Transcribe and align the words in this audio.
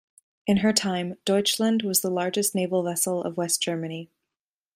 In 0.47 0.57
her 0.65 0.73
time 0.73 1.19
"Deutschland" 1.25 1.83
was 1.83 2.01
the 2.01 2.09
largest 2.09 2.55
naval 2.55 2.81
vessel 2.81 3.23
of 3.23 3.37
West 3.37 3.61
Germany. 3.61 4.09